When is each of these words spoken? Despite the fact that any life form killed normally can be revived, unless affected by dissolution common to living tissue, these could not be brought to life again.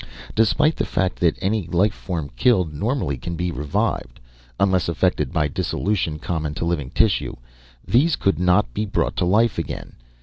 Despite 0.33 0.77
the 0.77 0.83
fact 0.85 1.19
that 1.19 1.37
any 1.41 1.67
life 1.67 1.93
form 1.93 2.31
killed 2.35 2.73
normally 2.73 3.17
can 3.17 3.35
be 3.35 3.51
revived, 3.51 4.19
unless 4.59 4.89
affected 4.89 5.31
by 5.31 5.47
dissolution 5.47 6.17
common 6.17 6.55
to 6.55 6.65
living 6.65 6.89
tissue, 6.89 7.35
these 7.85 8.15
could 8.15 8.39
not 8.39 8.73
be 8.73 8.83
brought 8.87 9.15
to 9.17 9.25
life 9.25 9.59
again. 9.59 9.93